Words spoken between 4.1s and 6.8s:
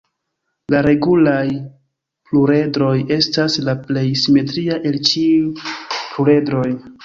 simetria el ĉiuj pluredroj.